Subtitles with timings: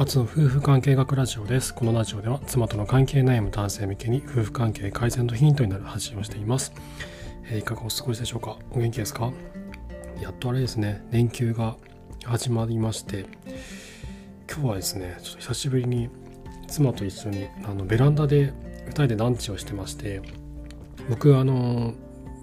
[0.00, 1.74] アツの夫婦関係学ラジオです。
[1.74, 6.72] このラジオでは妻との関係悩む男性向けに夫婦関係改善のヒントになる発信をしています。
[7.50, 8.58] えー、いかがお過ごしでしょうか？
[8.70, 9.32] お元気ですか？
[10.22, 11.74] やっとあれですね、連休が
[12.24, 13.26] 始まりまして、
[14.48, 16.08] 今日はですね、ちょっと久しぶりに
[16.68, 18.52] 妻と一緒にあのベランダで
[18.86, 20.22] 2人でランチをしてまして、
[21.10, 21.92] 僕あの、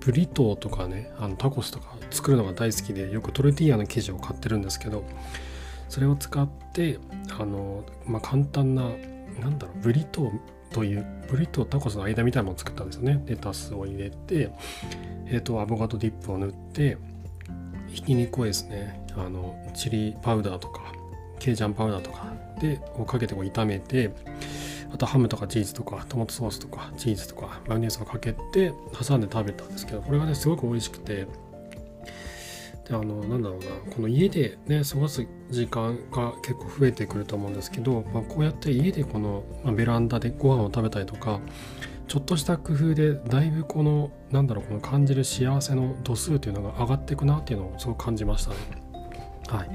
[0.01, 5.05] ブリトーとかね、あのタコスとか作るのが大好きで、よくトルティーヤの生地を買ってるんですけど、
[5.89, 6.99] それを使って
[7.39, 8.83] あの、まあ、簡単な
[9.39, 10.39] なんだろうブリトー
[10.71, 13.23] というブリとタコスの間みたいなものを作ったんですよね。
[13.27, 14.51] レタスを入れて、
[15.27, 16.97] えーと、アボカドディップを塗って
[17.87, 20.81] ひき肉をですねあのチリパウダーとか
[21.39, 24.11] ケイジャンパウダーとかでをかけてこう炒めて
[24.93, 31.27] あとハムとかチーズとかトマトソースとかチーズとかマヨネーズをかけて挟んで食べたんですけどこれがねすごく美味しくて
[32.87, 41.39] であのなんだろうなこの家でね過ごす時間が結構増えてくると思うんですけど、まあ、こうやって家でこの、まあ、ベランダでご飯を食べたりとか
[42.07, 48.57] ちょっとした工夫でだいぶこのなんだろうこの感じる幸せの度数というのが上がっていくなっていうのをすごく感じましたね。
[49.47, 49.69] はい、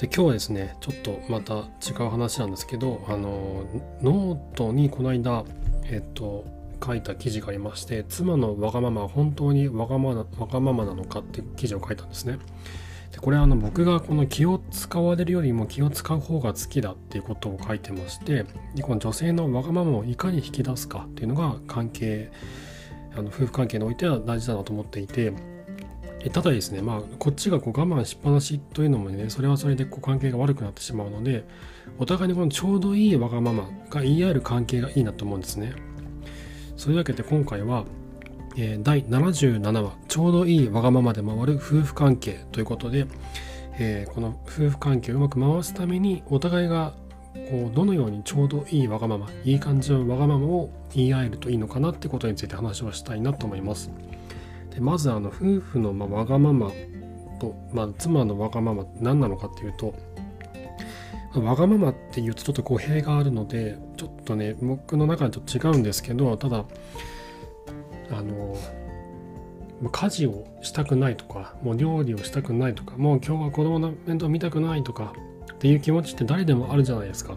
[0.00, 3.64] で今日はですねちょっとまた違う話なんですけどあの
[4.00, 5.44] ノートにこの間
[5.84, 6.44] えっと
[6.84, 12.38] 書いた記事がありまして妻のわがままは本当にわがまわがままなのかって記事を書いたんですね。
[13.12, 18.44] でこれはあの僕がこの気を使われるよりも気を使う方が好きだっていうことを書いてまして
[18.82, 22.30] この女性のわがままをいかに引き出すかっていうのが関係
[23.16, 25.32] あの夫婦関係においては大事だなと思っていて
[26.20, 31.44] えただですねまあこっちがこう我慢しっぱなしというのもねそれはそれでこう関係が悪くなってしまうので
[31.98, 35.87] お互いにこのちょうどいいわがままが言い合える関係がいいなと思うんですね。
[36.78, 37.84] そういうわけで今回は、
[38.56, 43.06] えー、第77話ちょうどいいわがままで回る夫婦関係ということで、
[43.80, 46.94] えー、この夫婦関係をうまく回すためにお互いが
[47.50, 53.90] こうどのようにちょうどいいわがままいい感じのわがままを言い合えるといいのかなってことについて話をしたいなと思います。
[54.72, 56.70] でまずあの夫婦のまわがまま
[57.40, 59.94] と、まあ、妻のわがままって何なのかっていうと
[61.40, 66.64] わがままっていうとちょっと語弊があるのでちょっとね僕の中でちょっと違うんですけどただ
[68.10, 68.56] あの
[69.90, 75.14] 家事をしたくないとかもう料理をしたくないとかもう今日は子供の面倒見たくないとか
[75.52, 77.36] っていう気持ちって誰でもあるじゃないですか。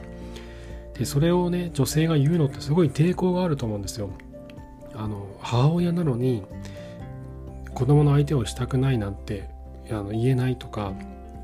[0.98, 4.10] でそれをね女性が言うのってすごい抵抗があると思うんですよ。
[4.94, 6.44] あの母親なのに
[7.74, 9.50] 子供の相手をしたくないなんて
[9.90, 10.94] あの言えないとか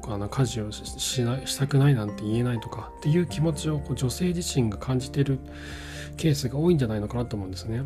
[0.08, 5.40] あの家事をしなしたくないなんて言えないとかっていう気持ちをこう女性自身が感じてる
[6.16, 7.84] ケースが多いんじゃないのかなと思うんですね。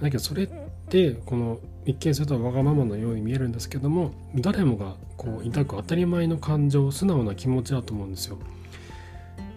[0.00, 0.48] だけどそれっ
[0.88, 8.38] てこの一見するとわがままのように見えるんですけども誰もがこう抱く当たり前の感情素直な気持ちだと思うんですよ。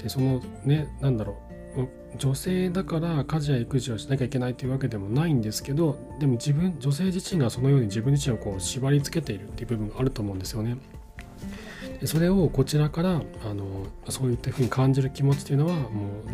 [0.01, 1.37] でそのね何だろ
[1.77, 10.77] う女性だから家事や育児をしなきゃいけないというわけでもないんですけどでも自分女性自身がそのように自分自身をこう縛り付けているっていう部分があると思うんですよね。
[12.05, 15.89] それをこちらからあのそういったふうに感じる気持ちというのはもう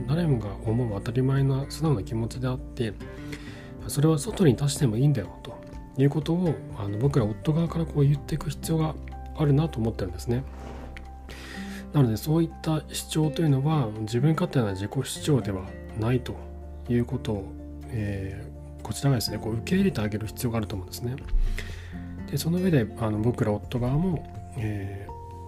[0.08, 2.94] 誰もが思う当たり前な素直な気持ちであって
[3.88, 5.54] それは外に出してもいいんだよと
[5.98, 8.96] いうことをあの僕ら夫側からこう言っていく必要が
[9.38, 10.44] あるなと思ってるんですね。
[11.94, 15.64] なのでそういった主張というのは自分勝手な自己主張では
[16.00, 16.36] ないと
[16.90, 17.46] いうことを、
[17.90, 21.16] えー、こちらがですねこう受け入れてあげる必要があると思うんですね。
[22.32, 24.26] でその上であの僕ら夫側も、
[24.58, 25.08] え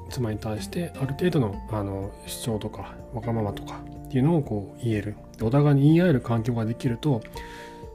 [0.10, 5.16] 妻に対してある程度のあの主張とかわがままとかっていうのをこう言える。
[5.42, 7.22] お互いに言い合える環境ができると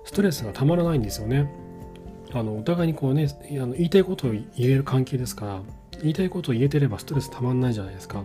[0.05, 1.51] ストレスがたまらないんですよね。
[2.33, 5.61] あのお互いにこうねあの言いたいことを言える関係ですから
[6.01, 8.25] 言いたいことを言えてればストレスたまんないじゃないですか。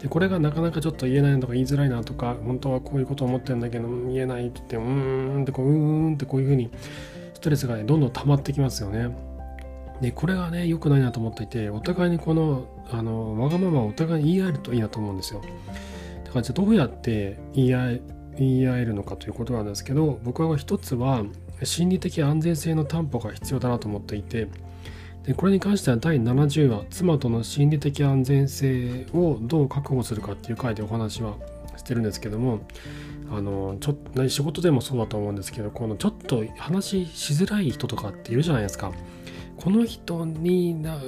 [0.00, 6.70] でこれがなかなかちょっと言えないのとか言いづらいなとか本当はこういうことを思ってるんだけど言えないって言ってうーんってこううーんってこういうふうに
[7.34, 9.14] ストレスがねどんどん溜まってきますよね。
[10.00, 15.40] でこれがね良くないなと思っていてお互いにこのあのわがままお互い言い合えるといいなと思うんですよ。
[16.24, 18.00] だからじゃあどうやって言い合え
[18.36, 21.24] 言い合えるのかということなんですけど僕は一つは
[21.62, 24.48] 心理的安全性の担保が必要だなと思っていて
[25.24, 31.36] でこれに関しては第70話妻との心理的安全性をどう確保するかっていう回でお話は
[31.76, 32.60] してるんですけども
[33.30, 38.92] あのちょっと仕事でもそうだと思うんですけどこのちょっと話しづらい人とかっているじゃないですか。
[39.62, 41.06] この人になこ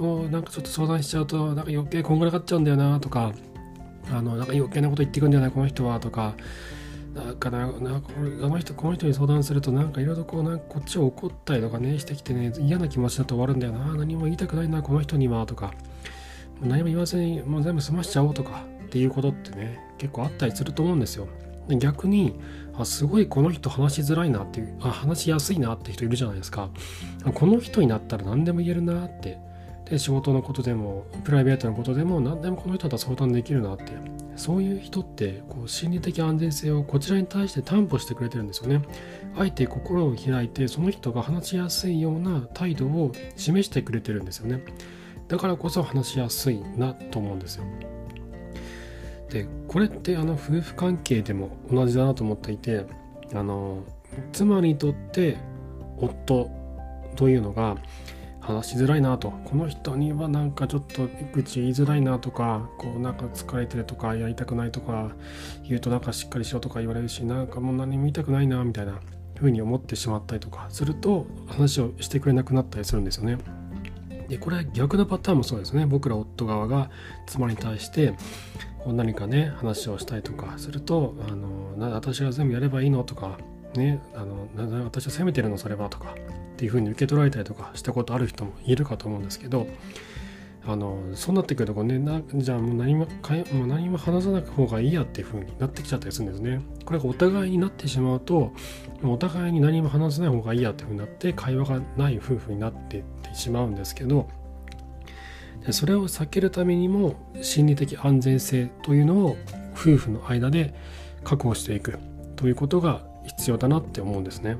[0.00, 3.32] のなんかちょっと相談しちゃうとなんか余計こんがらがっちゃうんだよなとか
[4.10, 6.34] あのなんか余計なこと言ってくんだよないこの人はとか。
[7.14, 13.96] だからなんかあの人この人に相談するとなんかいろいろこうなんかこっちを怒ったりとかねしてきてね嫌な気持ちだと終わるんだよな。
[13.96, 15.72] 何も言いたくないなこの人にはとか。
[16.60, 21.26] 何も言わずにもう全部済ましちゃおうとかっていうことってね結構あったりすると思うんですよ。
[21.76, 22.34] 逆に
[22.74, 26.70] あすごいこの人話しづらいなっていうあ話しやすいなって人いるじゃないですか。
[27.34, 29.38] この人になったら何でも言えるなって。
[29.88, 33.84] で仕事のことでもプライベートのことでも何でもこの人だったら相談できるなって。
[34.38, 38.82] そういう人ってこう心理的安全性をこちらに対して担保してくれてるんですよね。
[39.36, 44.62] あえて心を開いてその人が話しやすいような態度を示してくれてるんですよね。
[45.26, 47.64] だからこそ話しやすいなと思うんですよ。
[49.30, 52.86] でこれってあの夫婦関係でも同じだなと思っていて
[53.34, 53.84] あの
[54.32, 55.36] 妻にとって
[55.98, 56.50] 夫
[57.16, 57.76] というのが
[58.40, 65.12] 話しづらいなとこの人にはなんかちょっと愚痴言いづらいなとかこうなんか疲れてるとかやりたくないとか
[65.64, 69.00] 言うとなんかしっかりしろとか言われるしなんかもう何も言いたくないなみたいな
[69.36, 73.36] 風に思ってしまったりとかすると話をしてくれなくなったりするんですよね。
[74.28, 76.90] でこれ逆のパターンもそうですね僕ら夫側が
[77.26, 78.14] 妻に対して
[78.78, 83.38] こう何かね話をしたりとかするとあの私が全部やればいいのとか
[83.74, 84.48] ねあの
[84.84, 86.14] 私は責めてるのそれはとか
[86.54, 89.66] っていうふうに受け取られたりとかしたことある人もいるかと思うんですけど
[90.66, 96.60] あのそうなってくるとこう、ね、なじゃあもう何もかもう何も話さない方がいいやっていうふうになってきちゃったりするんですね。
[96.84, 98.52] これがお互いになってしまうと
[99.02, 104.28] お互いに何も話さない方がいいやっていうふうになって会話がない夫婦になってってしまうんですけど
[105.64, 109.36] でそれを避けるためにも心理的安全性というのを
[109.74, 110.74] 夫婦の間で
[111.24, 111.98] 確保していく
[112.36, 114.56] ということが必要だなって思うんですね。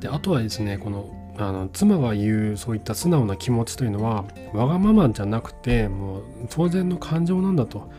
[0.00, 7.90] であとはですねこのあの妻が言うそういった素直な気持ちというのはわがままじゃなくてもう当然の感情なんだと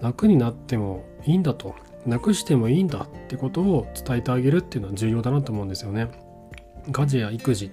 [0.00, 1.74] 楽になってもいいんだと
[2.06, 6.08] なくしてもいいんだってことを伝えてあげるっていうのは重要だなと思うんですよね。
[6.90, 7.70] 家事や育児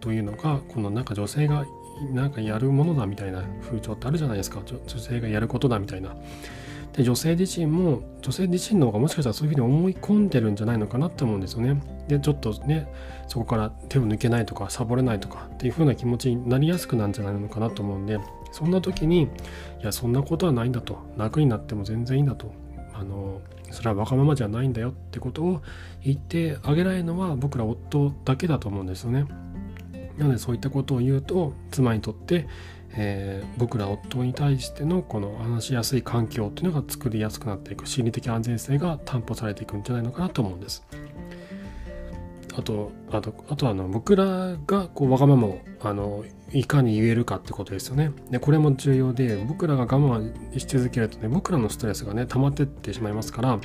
[0.00, 1.66] というのがこのなんか女性が
[2.12, 6.14] なんかやるものだみたいな風潮ってあるじゃないですか女性がやることだみたいな
[6.92, 11.80] で女性自身も女性自身の方がもしかしたらそういうふうに思い込んでるんじゃないのかなって思うんですよね。
[12.08, 12.88] でちょっとね
[13.28, 18.18] そこから手を抜けないとかサボれないとかっていう風な気持ちになりやすくなるんじゃないのかなと思うんで
[18.52, 19.28] そんな時にい
[19.82, 22.52] やそんなことはないんだと楽になっても全然いいんだと
[22.94, 25.62] あのそれはわがままじゃないんだよってことを
[26.02, 29.26] 言ってあげられるのは僕ら夫だけだと思うんですよね。
[30.18, 32.46] なのでそういったことを言うと妻にとって
[33.00, 40.84] えー、僕ら夫に対してのこの話しやすい環境っていうのが作りやすくなっていく心理的安全性が担保されていくんじゃないのかなと思うんです。
[42.56, 48.10] あとあとあとあの僕らがこうわがままをあのいかに言えるかってことですよね。
[48.30, 53.60] でこれも重要で僕らが我慢し続けるとね僕らのストレスがね溜まってってしまいますから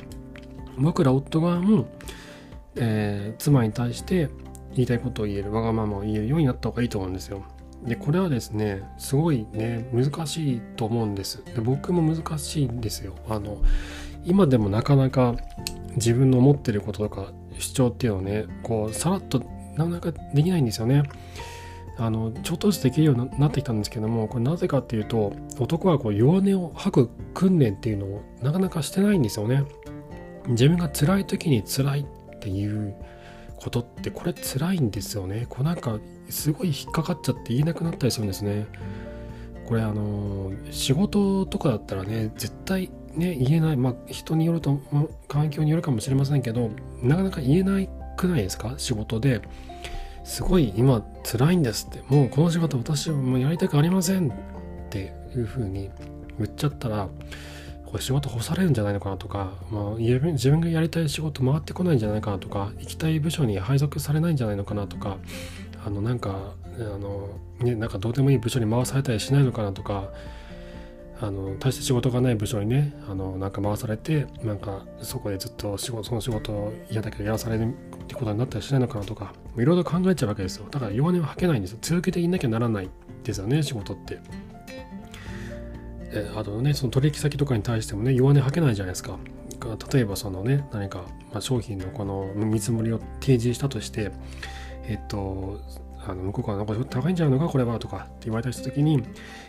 [0.78, 1.88] 僕ら夫側も、
[2.76, 4.28] えー、妻に対して
[4.74, 7.42] 言いたいことを言えるわがままを言えるようになった方がいいと思うんですよ。
[7.84, 11.44] でこれはですねすごいね難しいと思うんです。
[11.44, 13.14] で僕も難しいんですよ。
[13.28, 13.58] あの
[14.24, 15.34] 今でもなかなか
[15.96, 19.40] 自分の思ってることとか主張っていうのをねこうさらっと
[19.76, 21.02] なかなかできないんですよね。
[21.96, 29.64] あのちょっとずつできるようになってきたんですけどもこれなぜかっていうと男はこう弱音を吐く訓練っていうのをなかなかしてないんですよね。
[30.48, 32.94] 自分が辛い時に辛いっていう
[33.64, 35.46] ことってこれ辛いんですよね。
[35.48, 38.66] こうなんかすごい引っかかっちゃって言えなくなったりするんですね。
[39.64, 43.76] これあの仕事とかだったらね絶対ね言えない。
[43.78, 44.78] まあ人によると
[45.28, 46.70] 環境によるかもしれませんけど
[47.02, 47.88] なかなか言えない
[48.18, 48.74] くないですか？
[48.76, 49.40] 仕事で。
[50.24, 52.02] すごい今辛いんですって。
[52.08, 54.32] もうこの仕事私はもうやりたくありませんっ
[54.90, 55.90] ていうふうに
[56.38, 57.08] 言っちゃったら
[57.94, 65.16] これ仕事干されるんじゃないのかなとか、まあ、自分がやりたい仕事回ってこないんじゃないかなとか行きたい部署に配属されないんじゃないのかなとか
[65.86, 67.28] あのなんかあの、
[67.60, 70.08] ね、なんかどうでもいい部署に回されたりしないのかなとか
[71.20, 80.66] あの大して仕事がない部署にねあのなんか回されてなんかそこでずっと仕事その仕事嫌だけどやらされるってことになったりしないのかなとかいろいろ考えちゃうわけですよ。
[80.68, 81.78] だから弱音は吐けないんですよ。
[81.80, 82.90] 続けていなきゃならない
[83.22, 84.18] ですよね仕事って。
[86.14, 89.18] えあとねその取引先とかに対してもね弱音吐けないじゃないですか。
[89.92, 94.10] 例えばそのね何か、まあ、商品のこの見積もりを提示したとして
[94.86, 95.62] えっと、
[96.06, 97.50] あの向こうからなんか高いんじゃないのか？
[97.50, 99.02] これはとかって言われたりした時に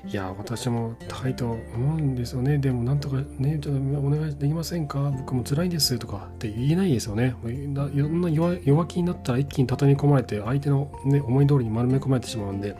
[0.07, 2.57] いや私も高いと思うんですよね。
[2.57, 5.11] でもなんとかねちょっとお願いできませんか？
[5.11, 7.35] 僕も辛いですとかって言えないですよね。
[7.43, 12.77] いろんな弱弱気になったら一気に畳み込まれて相手の、ね、思い通りに丸め込まれてしまうんで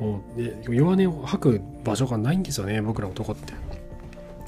[0.00, 3.54] もうで弱音を吐く場所がないんですよね僕ら男って。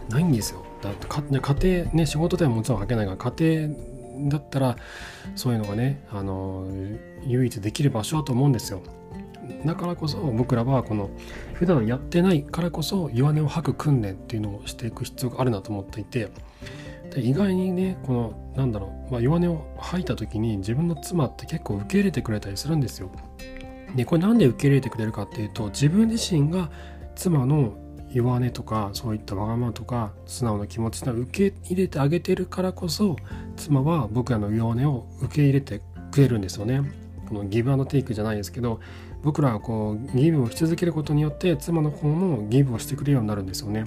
[0.08, 0.64] ないんですよ。
[0.82, 4.76] だって家庭ね仕事ではもちろん吐けないが家庭だったら
[5.36, 6.66] そういうのがねあの
[7.26, 8.82] 唯一できる場所だと思うんですよ。
[9.64, 11.10] だからこそ僕らはこの
[11.54, 16.28] 普段やってないからこそ弱音を吐く訓練っていうのをしていく必要があるなと思っていて
[17.14, 23.10] で意外にねこのなんだろう、まあ、弱音を吐いた時に自分の妻って結構受け入れてくれたりするんですよ。
[23.96, 26.70] でこれなんで受け入れてくれるかっていうと自分自身が
[27.14, 27.74] 妻の
[28.12, 33.16] 弱音とかそういったわがままとか素直な気持ちを受け入れてあげてるからこそ
[33.56, 36.82] 妻は僕らの弱音を受け入れてくれるんですよね。
[37.28, 38.80] このギブアンドテイクじゃないですけど
[39.22, 43.84] 僕らがこうギブをし続けることによって妻の方もギブをしてくれるようになるんですよね。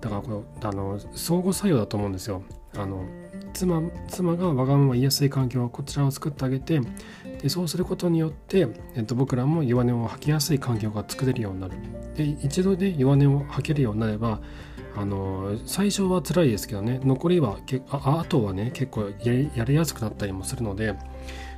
[0.00, 2.42] だからこれあの相互作用だと思うんですよ。
[2.76, 3.06] あの
[3.54, 6.80] 妻妻がわがまま言いやすい環境をこちらを作ってあげて
[7.40, 11.74] でそうすることによって、えっと、僕らも弱音を吐きやすい環境が作れるようになる。
[12.16, 14.40] で一度で弱音を吐けるようになれば
[14.96, 19.10] あの最初は辛いですけどね残りはけああとはね結構
[19.54, 20.94] やりやすくなったりもするので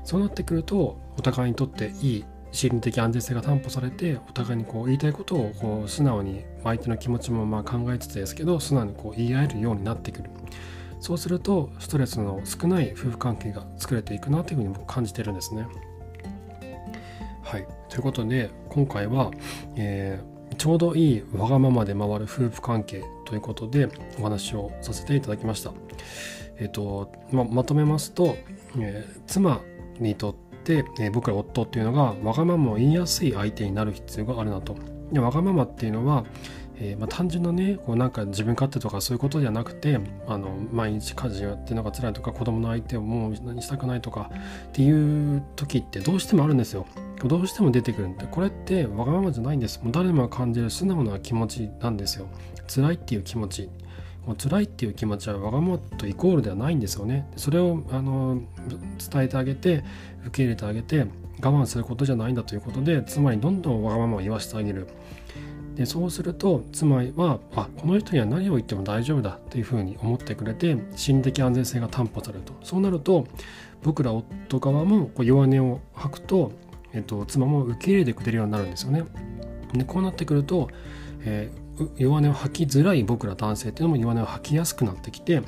[0.05, 10.31] そうなってくるとお互いにとっていい心理的安全性が担保されてお互いにこう言いたいことをこう素直に相手の気持ちもまあ考えつつですけど素直にこう言い合えるようになってくる。
[11.01, 15.67] そうするとストレスの少ない夫婦関係が作れていくなというふうに僕感じてるんですね。
[17.43, 19.31] はいということで今回は、
[19.77, 23.89] えー、ちょうどいいわがままで回る夫婦関係ということで
[24.19, 25.73] お話をさせていただきました。
[26.59, 28.37] えっ、ー、とままとめますと、
[28.79, 29.61] えー、妻
[30.01, 30.35] にとっ
[30.65, 34.75] て、えー、僕ら夫っていうのがわがままを言いやすい相手になる必要があるなと。
[35.13, 36.25] でわがままっていうのは、
[36.79, 44.31] えー、まあ、単純なねこうなんか自分勝手とかそういうことじゃなくてあの毎日家事やってるのが辛いとか子供の相手をもう何したくないとか
[44.69, 46.87] っていう時ってどうしてもあるんですよ。
[47.25, 52.29] どうしても出てくるんでこれってわがままじゃないんですもう誰もが感じる素直な気持ちなんですよ
[52.69, 53.71] 辛いっていう気持ち
[54.27, 57.29] もう辛いっていう気持ちはわがままとイコールではないんですよね。
[57.37, 58.43] それをあの
[59.11, 59.85] 伝えてあげて
[60.27, 61.07] 受け入れてあげて
[61.41, 64.89] 我慢することじゃないんだということでつまりどんどんわがままを言わせてあげる。
[65.77, 73.27] でそうすると妻はあこの人には何を言っても大丈夫だというふうに思ってくれて心理的安全性が担保されるとそうなると
[73.83, 76.53] 僕ら夫側もこう弱音を吐くと、
[76.95, 79.05] えっと、妻も受け入れてくれるようになるんですよね。
[79.75, 80.69] でこうなってくると、
[81.21, 81.67] えー
[81.99, 85.45] 弱音を吐きづらい僕ら男性っていうのも弱音を吐きやすくなってきてで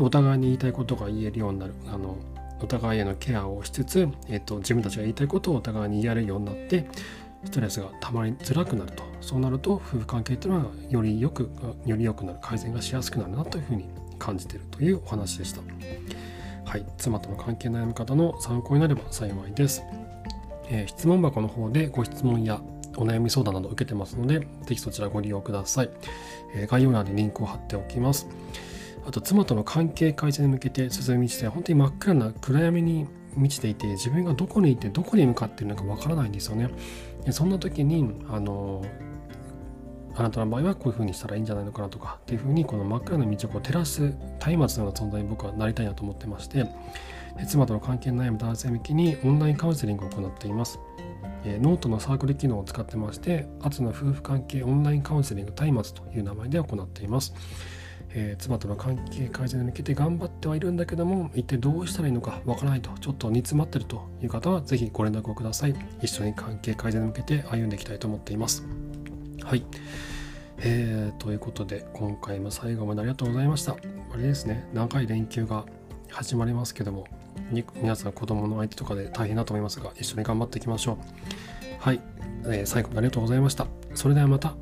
[0.00, 2.16] お互いに言いたいことが言えるようになるあの
[2.60, 6.88] お互いへのケアをしつつ、えーと、自分たちが言いたいことをお互いに言えるようになって
[7.44, 11.50] ストレスがたまりづらくなるとそうなると夫婦関係っていうのはよりよく
[11.86, 15.60] より良くなる改善がしやすくなるなというふうに感じているというお話でした
[16.64, 19.82] はい妻との関係悩み方の参考になれば幸いです、
[20.68, 22.60] えー、質問箱の方でご質問や
[22.98, 25.90] お悩み相談など受けてますので、ぜひそちらご利用ください。
[26.54, 28.26] えー、概要欄にリンクを貼っておきます。
[29.06, 36.68] あと、妻との関係改善に向けて進み道で、本当に真っ暗な暗闇に満ちていて、自分がどこにいてどこに向かっているのかわからないんですよね。
[37.28, 38.82] でそんな時に、あの
[40.16, 46.66] あなたの場合はこういう風にしたらいいんじゃないのかなとかっていう風にこの真っ暗な道をこう照らす松明のような存在に僕はなりたいなと思ってまして
[47.46, 50.80] 妻との関係に悩む男性向けにオンラインカウンセリングを行っています
[51.44, 57.32] えノートのサークル機能を使ってまして、アツの夫婦関係オンラインカウンセリング松明という名前で行っています。
[58.18, 65.74] えー、妻との関係改善に向けて頑張ってはいるんだけども、一体どうしたらいいのかわからないと、ちょっと煮詰まってるという方は、ぜひご連絡をください。
[66.02, 68.64] 一緒に関係改善に向けて歩んでいきたいと思っています。
[69.42, 69.64] はい。
[70.60, 73.72] えー、ということで、今回も最後までありがとうございました。
[73.72, 75.64] あれですね、長い連休が
[76.10, 77.06] 始まりますけども、
[77.80, 80.96] 皆さん子供の相手とかで大変だと思いますが一緒に頑張っていきましょう
[81.78, 82.00] はい、
[82.44, 84.54] えー、最後までありがとうございましたそれではまた